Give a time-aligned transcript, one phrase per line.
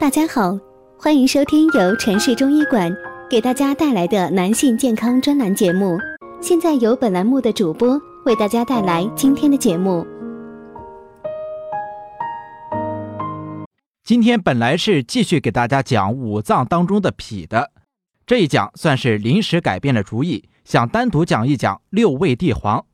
[0.00, 0.56] 大家好，
[0.96, 2.88] 欢迎收听由城市中医馆
[3.28, 5.98] 给大家带来的男性健康专栏节目。
[6.40, 10.06] 现在由本栏目的主播为大家带来今天的节目。
[14.04, 17.72] 今天本来是继续给大家讲五脏当中的脾的，
[18.24, 22.86] 这一讲算是临时改变了主意，想单独讲一讲六味地黄，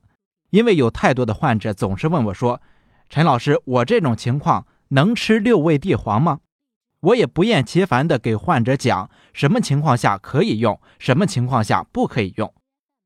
[0.48, 2.62] 因为有太多的患者总是问我说
[3.10, 6.38] ：“陈老师，我这种情况能吃六味地黄吗？”
[7.04, 12.52] 我也不厌其烦地给患者讲什么情况下可以用，什么情况下不可以用。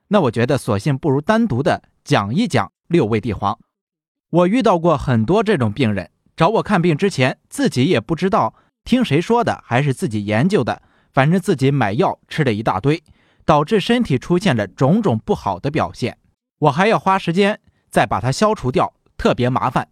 [0.09, 3.59] 那我觉得索性不如单独的讲一讲六味地黄。
[4.31, 13.03] 我遇到过很多这种病人找我看病之前，自己也不知道听谁说的还是自己研究的，反正自己买药吃了一大堆，
[13.45, 16.19] 导致身体出现了种种不好的表现。
[16.61, 17.61] 我还要花时间
[17.91, 19.89] 再把它消除掉，特别麻烦。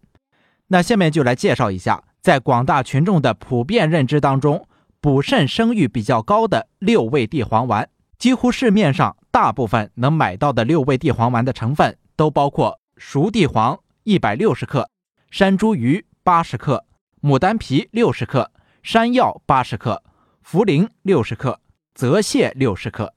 [0.69, 2.05] 那下面就来介绍一下。
[2.27, 4.67] 在广大群众的普遍认知当中，
[5.01, 14.91] 补肾生育比较高的六味地黄丸，几乎市面上大部分能买到的六味地黄丸的成分都包括熟地黄一百六十克、
[15.31, 16.85] 山茱萸八十克、
[17.23, 18.51] 牡丹皮六十克、
[18.83, 20.03] 山药八十克、
[20.45, 21.61] 茯苓六十克、
[21.95, 23.15] 泽泻六十克。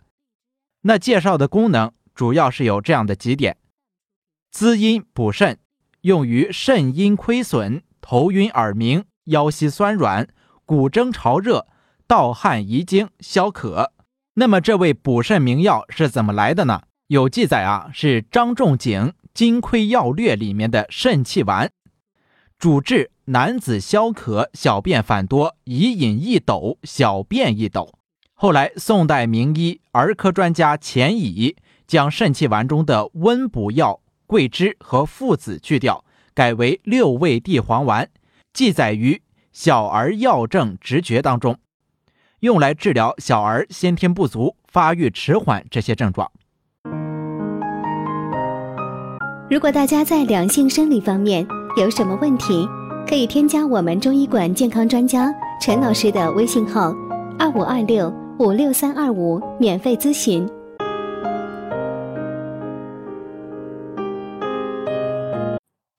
[0.82, 3.58] 那介绍的功能主要是有这样的几点：
[4.52, 5.58] 滋阴补肾，
[6.02, 7.82] 用于肾阴亏损。
[8.02, 10.28] 头晕耳鸣、腰膝酸软、
[10.66, 11.67] 骨蒸潮热、
[12.08, 13.94] 盗汗遗精、消渴。
[14.36, 16.81] 那么这位补肾名药是怎么来的呢？
[17.08, 21.72] 有记载啊，是张仲景《金匮要略》里面的肾气丸，
[22.58, 27.94] 主治男子消渴、小便反多、遗饮一斗、小便一斗。
[28.33, 36.05] 后来宋代名医儿科专家钱乙将肾气丸中的温补药桂枝和附子去掉。
[36.34, 38.10] 改为六味地黄丸，
[38.54, 39.14] 记载于
[39.52, 41.58] 《小儿药证直诀》当中，
[42.40, 46.32] 用来治疗小儿先天不足、发育迟缓这些症状。
[49.50, 51.45] 如果大家在两性生理方面
[51.76, 52.68] 有什么问题，
[53.08, 56.94] 可以添加我们中医馆健康专家陈老师的微信号：
[57.39, 60.48] 二五二六五六三二五，免费咨询。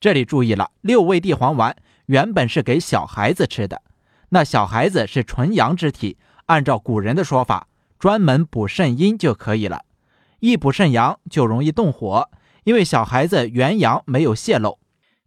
[0.01, 1.75] 这里注意了，六味地黄丸
[2.07, 3.83] 原本是给小孩子吃的，
[4.29, 6.17] 那小孩子是纯阳之体，
[6.47, 7.67] 按照古人的说法，
[7.99, 9.83] 专门补肾阴就可以了。
[10.39, 12.27] 一补肾阳就容易动火，
[12.63, 14.79] 因为小孩子元阳没有泄露。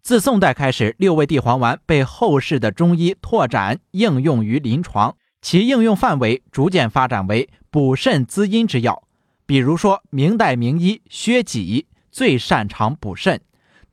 [0.02, 9.04] 自宋代开始，六味地黄丸被后世的中医拓展应用于临床，其应用范围逐渐发展为补肾滋阴之药。
[9.46, 13.40] 比如说，明代名医薛己最擅长补肾。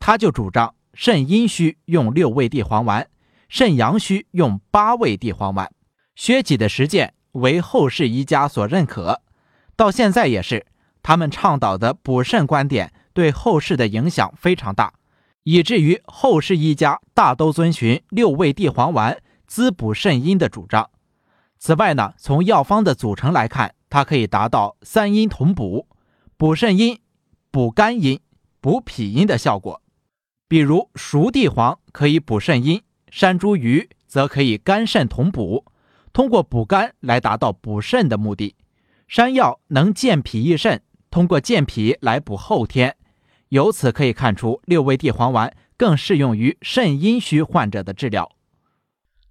[0.01, 3.07] 他就主张肾阴虚用六味地黄丸，
[3.47, 5.71] 肾阳虚用八味地黄丸。
[6.15, 9.21] 薛己的实践为后世医家所认可，
[9.75, 10.65] 到现在也是。
[11.03, 14.93] 他们倡导的补肾观点对后世的影响非常大，
[15.43, 20.89] 以至于后世医家大都遵循六味地黄丸滋补肾阴的主张。
[21.57, 25.87] 此外呢，从药方的组成来看，它可以达到三阴同补，
[26.37, 26.99] 补肾阴、
[27.51, 28.19] 补肝阴、
[28.59, 29.80] 补脾阴的效果。
[30.51, 35.63] 比如熟地黄可以补肾阴，山茱萸则可以肝肾同补，
[36.11, 38.57] 通过补肝来达到补肾的目的。
[39.07, 42.97] 山药能健脾益肾，通过健脾来补后天。
[43.47, 48.29] 由此可以看出，六味地黄丸更适用于肾阴虚患者的治疗。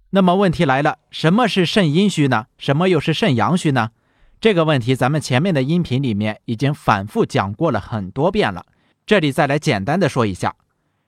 [0.09, 2.47] 那么问题来了，什么是肾阴虚呢？
[2.57, 3.91] 什么又是肾阳虚呢？
[4.39, 8.65] 这个问题咱们前面的音频里面已经反复讲过了很多遍了，
[9.05, 10.55] 这里再来简单的说一下。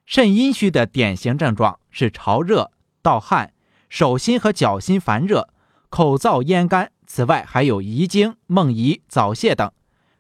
[0.06, 2.72] 肾阴虚的典型症状是潮热、
[3.02, 3.54] 盗汗、
[3.90, 5.48] 手心和脚心烦热、
[5.90, 9.72] 口燥咽干，此外还有遗精、梦遗、早泄等。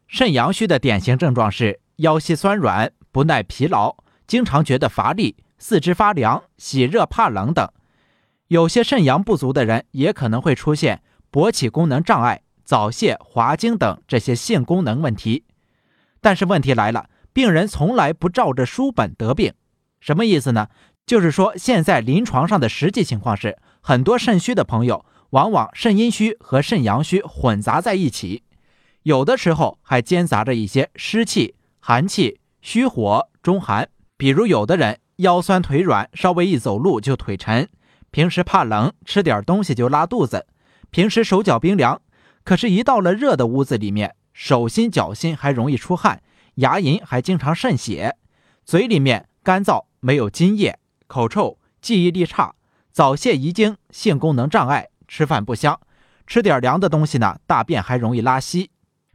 [0.07, 7.67] 肾阳虚的典型症状是腰膝酸软、不耐疲劳、经常觉得乏力、四肢发凉、喜热怕冷等。
[8.47, 11.01] 有些肾阳不足的人也可能会出现
[11.31, 15.43] 勃起功能障碍、早泄、滑精等这些性功能问题。
[16.21, 19.53] 但是问题来了，病人从来不照着书本得病。
[20.03, 20.67] 什么意思呢？
[21.05, 28.43] 就是说，现在临床上的实际情况是，很多肾虚的朋友，往往肾阴虚和肾阳虚混杂在一起，
[29.03, 33.87] 有的时候还兼杂着一些湿气、寒气、虚火、中寒。
[34.17, 37.67] 比如，有的人腰酸腿软，稍微一走路就腿沉；
[38.11, 40.39] 平时怕冷，吃点东西就拉肚子；
[40.91, 42.01] 平时手脚冰凉，
[42.43, 46.21] 可是，一到了热的屋子里面，手心脚心还容易出汗，
[46.55, 48.17] 牙龈还经常渗血，
[48.65, 49.85] 嘴里面干燥。
[50.05, 52.55] 没有津液，口臭，记忆力差，
[52.91, 55.79] 早泄遗精，性功能障碍，吃饭不香，
[56.27, 58.69] 吃点凉的东西呢，大便还容易拉稀，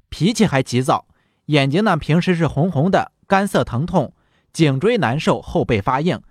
[0.08, 1.05] 脾气还急躁，
[1.44, 4.14] 眼睛呢平时是红红的，干涩疼痛，
[4.50, 6.23] 颈椎难受，后背发硬，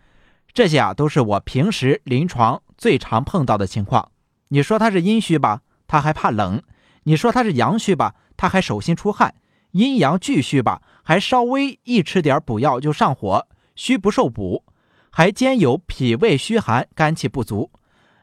[0.51, 4.09] 这些啊都是我平时临床最常碰到的情况。
[4.47, 6.61] 你说他是阴虚吧，他还怕冷；
[7.03, 9.35] 你说他是阳虚吧，他还手心出汗。
[9.73, 13.47] 阴阳俱虚吧，还稍微一吃点补药就上火，
[13.77, 14.65] 虚不受补，
[15.09, 17.71] 还兼有脾胃虚寒、肝气不足。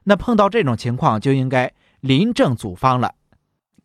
[0.02, 3.14] 那碰到这种情况，就应该临症组方了，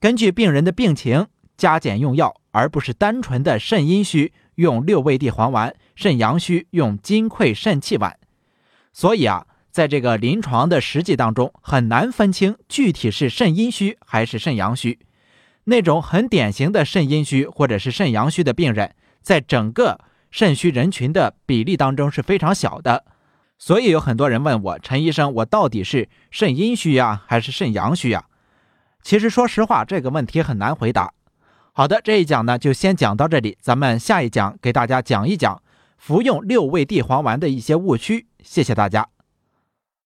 [0.01, 8.17] 根据病人的病情加减用药，而不是单纯的肾阴虚用六味地黄丸，肾阳虚用金匮肾气丸。
[8.91, 14.99] 所以啊，在这个临床的实际当中，很难分清具体是肾阴虚还是肾阳虚。
[15.65, 19.99] 那种很典型的肾阴虚或者是肾阳虚的病人，在整个
[20.31, 23.05] 肾虚人群的比例当中是非常小的，
[23.57, 28.25] 所以有很多人问我陈医生，我到底是肾阴虚呀，还是肾阳虚呀？
[29.01, 31.13] 其实说实话，这个问题很难回答。
[31.73, 35.61] 好的，这一讲呢就先讲到这里，咱们下一讲给大家讲一讲
[35.97, 38.27] 服用六味地黄丸的一些误区。
[38.43, 39.07] 谢谢大家。